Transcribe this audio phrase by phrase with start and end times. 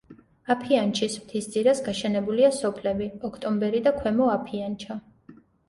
[0.53, 5.01] აფიანჩის მთის ძირას გაშენებულია სოფლები: ოქტომბერი და ქვემო აფიანჩა.